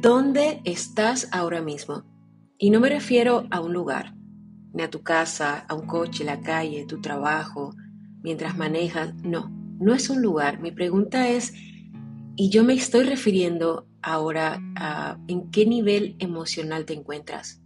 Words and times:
¿Dónde 0.00 0.62
estás 0.64 1.28
ahora 1.30 1.60
mismo? 1.60 2.04
Y 2.56 2.70
no 2.70 2.80
me 2.80 2.88
refiero 2.88 3.46
a 3.50 3.60
un 3.60 3.74
lugar, 3.74 4.14
ni 4.72 4.82
a 4.82 4.88
tu 4.88 5.02
casa, 5.02 5.66
a 5.68 5.74
un 5.74 5.86
coche, 5.86 6.24
la 6.24 6.40
calle, 6.40 6.86
tu 6.86 7.02
trabajo, 7.02 7.74
mientras 8.22 8.56
manejas. 8.56 9.14
No, 9.16 9.50
no 9.78 9.92
es 9.92 10.08
un 10.08 10.22
lugar. 10.22 10.58
Mi 10.58 10.70
pregunta 10.70 11.28
es, 11.28 11.52
y 12.34 12.48
yo 12.48 12.64
me 12.64 12.72
estoy 12.72 13.04
refiriendo 13.04 13.88
ahora 14.00 14.58
a 14.74 15.18
en 15.28 15.50
qué 15.50 15.66
nivel 15.66 16.16
emocional 16.18 16.86
te 16.86 16.94
encuentras. 16.94 17.60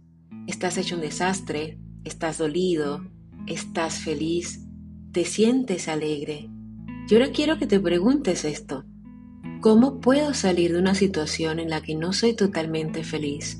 ¿Estás 0.45 0.77
hecho 0.77 0.95
un 0.95 1.01
desastre? 1.01 1.79
¿Estás 2.03 2.37
dolido? 2.37 2.99
¿Estás 3.47 3.99
feliz? 3.99 4.59
¿Te 5.13 5.23
sientes 5.23 5.87
alegre? 5.87 6.49
Yo 7.07 7.17
ahora 7.17 7.31
quiero 7.31 7.57
que 7.57 7.65
te 7.65 7.79
preguntes 7.79 8.43
esto. 8.43 8.83
¿Cómo 9.65 9.99
puedo 9.99 10.35
salir 10.35 10.73
de 10.73 10.77
una 10.77 10.93
situación 10.93 11.59
en 11.59 11.71
la 11.71 11.81
que 11.81 11.95
no 11.95 12.13
soy 12.13 12.35
totalmente 12.35 13.03
feliz? 13.03 13.57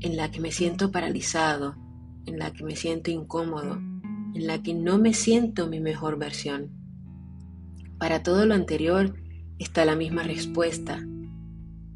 En 0.00 0.16
la 0.16 0.30
que 0.30 0.40
me 0.40 0.52
siento 0.52 0.90
paralizado, 0.90 1.76
en 2.24 2.38
la 2.38 2.54
que 2.54 2.64
me 2.64 2.76
siento 2.76 3.10
incómodo, 3.10 3.74
en 3.74 4.46
la 4.46 4.62
que 4.62 4.72
no 4.72 4.96
me 4.96 5.12
siento 5.12 5.66
mi 5.66 5.80
mejor 5.80 6.18
versión. 6.18 6.70
Para 7.98 8.22
todo 8.22 8.46
lo 8.46 8.54
anterior 8.54 9.14
está 9.58 9.84
la 9.84 9.96
misma 9.96 10.22
respuesta. 10.22 11.06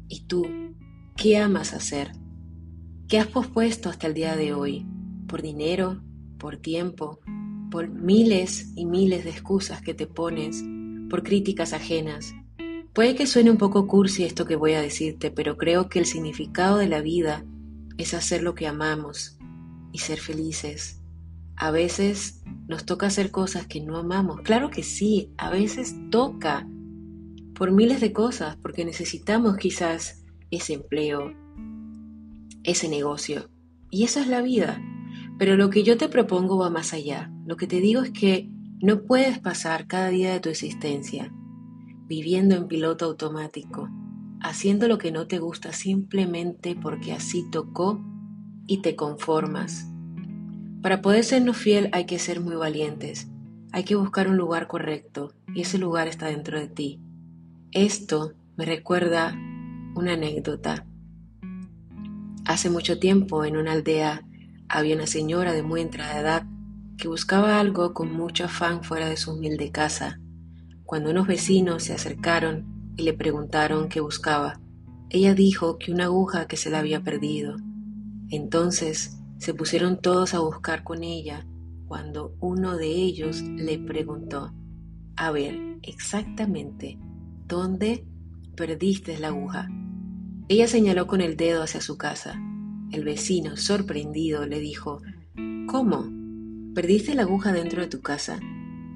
¿Y 0.07 0.27
tú 0.27 0.45
qué 1.15 1.39
amas 1.39 1.73
hacer? 1.73 2.11
¿Qué 3.07 3.17
has 3.17 3.25
pospuesto 3.25 3.89
hasta 3.89 4.05
el 4.05 4.13
día 4.13 4.35
de 4.35 4.53
hoy? 4.53 4.85
¿Por 5.27 5.41
dinero? 5.41 6.03
¿Por 6.37 6.57
tiempo? 6.57 7.19
¿Por 7.71 7.89
miles 7.89 8.73
y 8.75 8.85
miles 8.85 9.23
de 9.23 9.31
excusas 9.31 9.81
que 9.81 9.95
te 9.95 10.05
pones? 10.05 10.63
¿Por 11.09 11.23
críticas 11.23 11.73
ajenas? 11.73 12.31
Puede 12.97 13.13
que 13.13 13.27
suene 13.27 13.51
un 13.51 13.57
poco 13.57 13.85
cursi 13.85 14.23
esto 14.23 14.47
que 14.47 14.55
voy 14.55 14.73
a 14.73 14.81
decirte, 14.81 15.29
pero 15.29 15.55
creo 15.55 15.87
que 15.87 15.99
el 15.99 16.07
significado 16.07 16.77
de 16.77 16.87
la 16.87 16.99
vida 16.99 17.45
es 17.99 18.15
hacer 18.15 18.41
lo 18.41 18.55
que 18.55 18.65
amamos 18.65 19.37
y 19.91 19.99
ser 19.99 20.19
felices. 20.19 20.99
A 21.55 21.69
veces 21.69 22.41
nos 22.67 22.87
toca 22.87 23.05
hacer 23.05 23.29
cosas 23.29 23.67
que 23.67 23.81
no 23.81 23.97
amamos. 23.97 24.41
Claro 24.41 24.71
que 24.71 24.81
sí, 24.81 25.31
a 25.37 25.51
veces 25.51 25.95
toca 26.09 26.67
por 27.53 27.71
miles 27.71 28.01
de 28.01 28.13
cosas, 28.13 28.55
porque 28.63 28.83
necesitamos 28.83 29.57
quizás 29.57 30.25
ese 30.49 30.73
empleo, 30.73 31.35
ese 32.63 32.89
negocio. 32.89 33.51
Y 33.91 34.05
esa 34.05 34.21
es 34.21 34.27
la 34.27 34.41
vida. 34.41 34.81
Pero 35.37 35.55
lo 35.55 35.69
que 35.69 35.83
yo 35.83 35.97
te 35.97 36.09
propongo 36.09 36.57
va 36.57 36.71
más 36.71 36.93
allá. 36.93 37.31
Lo 37.45 37.57
que 37.57 37.67
te 37.67 37.79
digo 37.79 38.01
es 38.01 38.09
que 38.09 38.49
no 38.81 39.03
puedes 39.03 39.37
pasar 39.37 39.85
cada 39.85 40.09
día 40.09 40.33
de 40.33 40.39
tu 40.39 40.49
existencia 40.49 41.31
viviendo 42.07 42.55
en 42.55 42.67
piloto 42.67 43.05
automático, 43.05 43.89
haciendo 44.41 44.87
lo 44.87 44.97
que 44.97 45.11
no 45.11 45.27
te 45.27 45.39
gusta 45.39 45.73
simplemente 45.73 46.75
porque 46.75 47.11
así 47.11 47.49
tocó 47.51 48.01
y 48.65 48.81
te 48.81 48.95
conformas. 48.95 49.87
Para 50.81 51.01
poder 51.01 51.23
sernos 51.23 51.57
fiel 51.57 51.89
hay 51.91 52.05
que 52.05 52.19
ser 52.19 52.39
muy 52.39 52.55
valientes, 52.55 53.27
hay 53.71 53.83
que 53.83 53.95
buscar 53.95 54.29
un 54.29 54.37
lugar 54.37 54.67
correcto 54.67 55.33
y 55.53 55.61
ese 55.61 55.77
lugar 55.77 56.07
está 56.07 56.27
dentro 56.27 56.59
de 56.59 56.67
ti. 56.67 57.01
Esto 57.71 58.33
me 58.55 58.65
recuerda 58.65 59.35
una 59.95 60.13
anécdota. 60.13 60.85
Hace 62.45 62.69
mucho 62.69 62.99
tiempo 62.99 63.43
en 63.43 63.57
una 63.57 63.73
aldea 63.73 64.25
había 64.69 64.95
una 64.95 65.07
señora 65.07 65.51
de 65.51 65.63
muy 65.63 65.81
entrada 65.81 66.19
edad 66.19 66.47
que 66.97 67.07
buscaba 67.07 67.59
algo 67.59 67.93
con 67.93 68.13
mucho 68.13 68.45
afán 68.45 68.83
fuera 68.83 69.09
de 69.09 69.17
su 69.17 69.33
humilde 69.33 69.71
casa. 69.71 70.19
Cuando 70.87 71.11
unos 71.11 71.27
vecinos 71.27 71.83
se 71.83 71.93
acercaron 71.93 72.93
y 72.95 73.03
le 73.03 73.11
preguntaron 73.11 73.89
qué 73.89 73.99
buscaba, 73.99 74.61
ella 75.09 75.33
dijo 75.33 75.77
que 75.77 75.91
una 75.91 76.05
aguja 76.05 76.47
que 76.47 76.55
se 76.55 76.69
la 76.69 76.79
había 76.79 77.03
perdido. 77.03 77.57
Entonces 78.29 79.19
se 79.37 79.53
pusieron 79.53 79.99
todos 79.99 80.33
a 80.33 80.39
buscar 80.39 80.85
con 80.85 81.03
ella 81.03 81.45
cuando 81.87 82.37
uno 82.39 82.77
de 82.77 82.87
ellos 82.87 83.41
le 83.41 83.77
preguntó, 83.79 84.53
a 85.17 85.29
ver, 85.31 85.59
exactamente, 85.83 86.97
¿dónde 87.45 88.07
perdiste 88.55 89.19
la 89.19 89.27
aguja? 89.27 89.67
Ella 90.47 90.69
señaló 90.69 91.05
con 91.05 91.19
el 91.19 91.35
dedo 91.35 91.63
hacia 91.63 91.81
su 91.81 91.97
casa. 91.97 92.41
El 92.93 93.03
vecino, 93.03 93.57
sorprendido, 93.57 94.45
le 94.45 94.61
dijo, 94.61 95.01
¿Cómo? 95.67 96.05
¿Perdiste 96.73 97.13
la 97.13 97.23
aguja 97.23 97.51
dentro 97.51 97.81
de 97.81 97.89
tu 97.89 97.99
casa? 97.99 98.39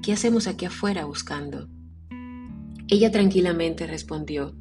¿Qué 0.02 0.14
hacemos 0.14 0.48
aquí 0.48 0.64
afuera 0.64 1.04
buscando? 1.04 1.68
Ella 2.92 3.10
tranquilamente 3.10 3.88
respondió, 3.88 4.54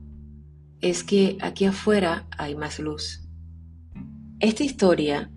es 0.80 1.02
que 1.02 1.36
aquí 1.40 1.64
afuera 1.64 2.28
hay 2.38 2.54
más 2.54 2.78
luz. 2.78 3.28
Esta 4.38 4.62
historia 4.62 5.32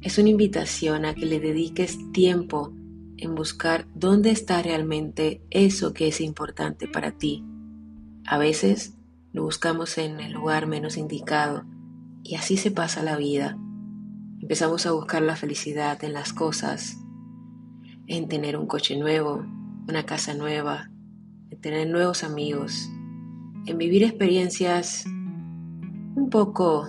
es 0.00 0.16
una 0.18 0.28
invitación 0.28 1.06
a 1.06 1.14
que 1.16 1.26
le 1.26 1.40
dediques 1.40 1.98
tiempo 2.12 2.72
en 3.16 3.34
buscar 3.34 3.88
dónde 3.96 4.30
está 4.30 4.62
realmente 4.62 5.42
eso 5.50 5.92
que 5.92 6.06
es 6.06 6.20
importante 6.20 6.86
para 6.86 7.10
ti. 7.18 7.44
A 8.24 8.38
veces 8.38 8.96
lo 9.32 9.42
buscamos 9.42 9.98
en 9.98 10.20
el 10.20 10.34
lugar 10.34 10.68
menos 10.68 10.96
indicado 10.96 11.64
y 12.22 12.36
así 12.36 12.56
se 12.56 12.70
pasa 12.70 13.02
la 13.02 13.16
vida. 13.16 13.58
Empezamos 14.40 14.86
a 14.86 14.92
buscar 14.92 15.20
la 15.20 15.34
felicidad 15.34 16.04
en 16.04 16.12
las 16.12 16.32
cosas, 16.32 16.96
en 18.06 18.28
tener 18.28 18.56
un 18.56 18.68
coche 18.68 18.96
nuevo, 18.96 19.44
una 19.88 20.06
casa 20.06 20.32
nueva, 20.34 20.92
tener 21.66 21.90
nuevos 21.90 22.22
amigos, 22.22 22.88
en 23.66 23.76
vivir 23.76 24.04
experiencias 24.04 25.04
un 25.04 26.28
poco 26.30 26.86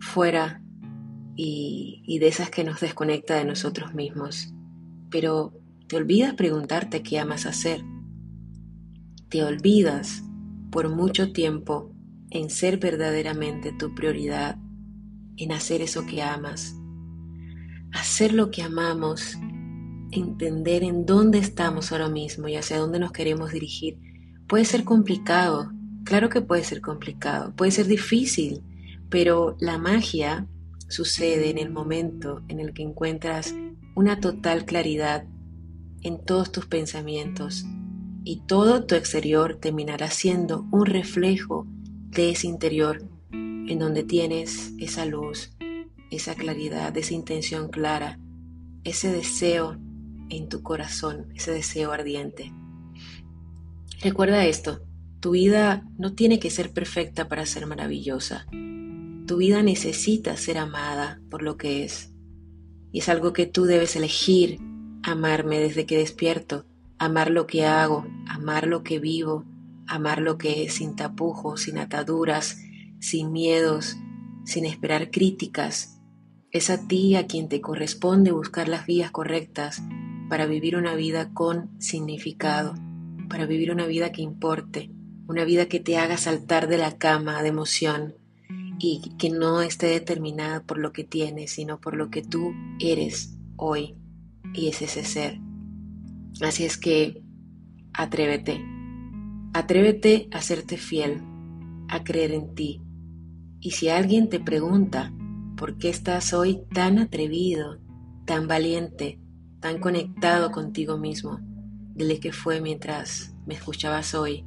fuera 0.00 0.60
y, 1.34 2.18
de 2.20 2.28
esas 2.28 2.50
que 2.50 2.62
nos 2.62 2.78
desconecta 2.80 3.36
de 3.36 3.46
nosotros 3.46 3.94
mismos. 3.94 4.52
Pero 5.10 5.54
te 5.88 5.96
olvidas 5.96 6.34
preguntarte 6.34 7.02
qué 7.02 7.18
amas 7.18 7.46
hacer. 7.46 7.86
Te 9.30 9.42
olvidas 9.42 10.22
por 10.70 10.90
mucho 10.90 11.32
tiempo 11.32 11.90
en 12.28 12.50
ser 12.50 12.76
verdaderamente 12.76 13.72
tu 13.72 13.94
prioridad, 13.94 14.58
en 15.38 15.52
hacer 15.52 15.80
eso 15.80 16.04
que 16.04 16.20
amas. 16.20 16.76
Hacer 17.92 18.34
lo 18.34 18.50
que 18.50 18.60
amamos 18.62 19.38
entender 20.10 20.82
en 20.82 21.06
dónde 21.06 21.38
estamos 21.38 21.92
ahora 21.92 22.08
mismo 22.08 22.48
y 22.48 22.56
hacia 22.56 22.78
dónde 22.78 22.98
nos 22.98 23.12
queremos 23.12 23.52
dirigir 23.52 23.98
puede 24.46 24.64
ser 24.64 24.84
complicado, 24.84 25.72
claro 26.04 26.28
que 26.28 26.40
puede 26.40 26.64
ser 26.64 26.80
complicado, 26.80 27.54
puede 27.56 27.72
ser 27.72 27.86
difícil, 27.86 28.62
pero 29.10 29.56
la 29.60 29.78
magia 29.78 30.46
sucede 30.88 31.50
en 31.50 31.58
el 31.58 31.70
momento 31.70 32.42
en 32.48 32.60
el 32.60 32.72
que 32.72 32.82
encuentras 32.82 33.54
una 33.94 34.20
total 34.20 34.64
claridad 34.64 35.24
en 36.02 36.24
todos 36.24 36.52
tus 36.52 36.66
pensamientos 36.66 37.64
y 38.24 38.42
todo 38.46 38.84
tu 38.84 38.94
exterior 38.94 39.56
terminará 39.56 40.10
siendo 40.10 40.66
un 40.70 40.86
reflejo 40.86 41.66
de 42.10 42.30
ese 42.30 42.46
interior 42.46 43.02
en 43.32 43.78
donde 43.78 44.04
tienes 44.04 44.72
esa 44.78 45.04
luz, 45.06 45.52
esa 46.10 46.34
claridad, 46.34 46.96
esa 46.96 47.14
intención 47.14 47.68
clara, 47.68 48.20
ese 48.84 49.10
deseo 49.10 49.76
en 50.28 50.48
tu 50.48 50.62
corazón, 50.62 51.32
ese 51.34 51.52
deseo 51.52 51.92
ardiente. 51.92 52.52
Recuerda 54.02 54.44
esto, 54.44 54.82
tu 55.20 55.30
vida 55.32 55.82
no 55.98 56.14
tiene 56.14 56.38
que 56.38 56.50
ser 56.50 56.72
perfecta 56.72 57.28
para 57.28 57.46
ser 57.46 57.66
maravillosa. 57.66 58.46
Tu 59.26 59.36
vida 59.38 59.62
necesita 59.62 60.36
ser 60.36 60.58
amada 60.58 61.20
por 61.30 61.42
lo 61.42 61.56
que 61.56 61.84
es. 61.84 62.12
Y 62.92 63.00
es 63.00 63.08
algo 63.08 63.32
que 63.32 63.46
tú 63.46 63.64
debes 63.64 63.96
elegir, 63.96 64.58
amarme 65.02 65.58
desde 65.58 65.86
que 65.86 65.98
despierto, 65.98 66.66
amar 66.98 67.30
lo 67.30 67.46
que 67.46 67.64
hago, 67.66 68.06
amar 68.28 68.66
lo 68.66 68.82
que 68.82 68.98
vivo, 68.98 69.44
amar 69.86 70.20
lo 70.20 70.38
que 70.38 70.64
es 70.64 70.74
sin 70.74 70.96
tapujos, 70.96 71.62
sin 71.62 71.78
ataduras, 71.78 72.58
sin 73.00 73.32
miedos, 73.32 73.96
sin 74.44 74.64
esperar 74.64 75.10
críticas. 75.10 76.00
Es 76.50 76.70
a 76.70 76.86
ti 76.86 77.16
a 77.16 77.26
quien 77.26 77.48
te 77.48 77.60
corresponde 77.60 78.30
buscar 78.30 78.68
las 78.68 78.86
vías 78.86 79.10
correctas 79.10 79.82
para 80.28 80.46
vivir 80.46 80.76
una 80.76 80.94
vida 80.94 81.32
con 81.32 81.70
significado, 81.80 82.74
para 83.28 83.46
vivir 83.46 83.72
una 83.72 83.86
vida 83.86 84.12
que 84.12 84.22
importe, 84.22 84.90
una 85.28 85.44
vida 85.44 85.66
que 85.66 85.80
te 85.80 85.98
haga 85.98 86.16
saltar 86.16 86.68
de 86.68 86.78
la 86.78 86.98
cama 86.98 87.42
de 87.42 87.48
emoción 87.48 88.14
y 88.78 89.00
que 89.18 89.30
no 89.30 89.62
esté 89.62 89.86
determinada 89.86 90.62
por 90.62 90.78
lo 90.78 90.92
que 90.92 91.04
tienes, 91.04 91.52
sino 91.52 91.80
por 91.80 91.96
lo 91.96 92.10
que 92.10 92.22
tú 92.22 92.52
eres 92.78 93.36
hoy 93.56 93.96
y 94.52 94.68
es 94.68 94.82
ese 94.82 95.04
ser. 95.04 95.40
Así 96.40 96.64
es 96.64 96.76
que 96.76 97.22
atrévete, 97.92 98.62
atrévete 99.54 100.28
a 100.32 100.42
serte 100.42 100.76
fiel, 100.76 101.22
a 101.88 102.04
creer 102.04 102.32
en 102.32 102.54
ti. 102.54 102.82
Y 103.60 103.70
si 103.72 103.88
alguien 103.88 104.28
te 104.28 104.38
pregunta, 104.38 105.12
¿por 105.56 105.78
qué 105.78 105.88
estás 105.88 106.34
hoy 106.34 106.60
tan 106.72 106.98
atrevido, 106.98 107.78
tan 108.26 108.46
valiente, 108.46 109.18
tan 109.60 109.78
conectado 109.78 110.50
contigo 110.50 110.96
mismo, 110.96 111.40
dile 111.94 112.20
que 112.20 112.32
fue 112.32 112.60
mientras 112.60 113.34
me 113.46 113.54
escuchabas 113.54 114.14
hoy 114.14 114.44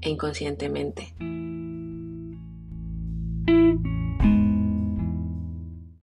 e 0.00 0.10
inconscientemente. 0.10 1.14